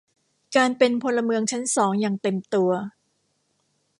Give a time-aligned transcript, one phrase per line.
[0.55, 2.71] การเป็นพลเมืองชั้นสองอย่างเต็มตัว